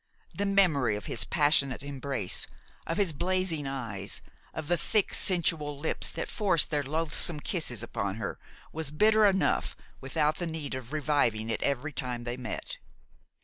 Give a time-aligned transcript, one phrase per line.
[0.33, 2.47] The memory of his passionate embrace,
[2.87, 4.19] of his blazing eyes,
[4.51, 8.39] of the thick sensual lips that forced their loathsome kisses upon her,
[8.73, 12.79] was bitter enough without the need of reviving it each time they met.